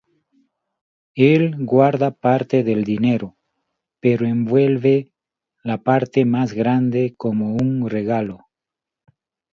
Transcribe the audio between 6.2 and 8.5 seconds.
más grande como un regalo.